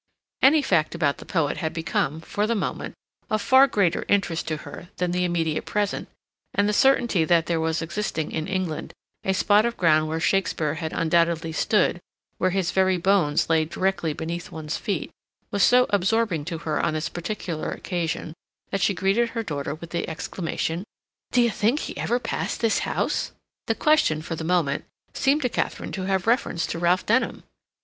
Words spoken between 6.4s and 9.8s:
and the certainty that there was existing in England a spot of